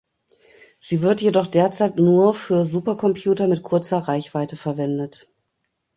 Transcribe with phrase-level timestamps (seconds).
[0.79, 5.27] Sie wird jedoch derzeit nur für Supercomputer mit kurzer Reichweite verwendet.